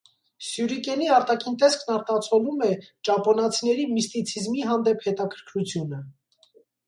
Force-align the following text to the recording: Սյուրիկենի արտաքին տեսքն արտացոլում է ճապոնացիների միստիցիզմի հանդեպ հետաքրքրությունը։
Սյուրիկենի 0.43 1.09
արտաքին 1.17 1.57
տեսքն 1.63 1.91
արտացոլում 1.95 2.63
է 2.67 2.71
ճապոնացիների 3.09 3.85
միստիցիզմի 3.97 4.65
հանդեպ 4.71 5.05
հետաքրքրությունը։ 5.11 6.01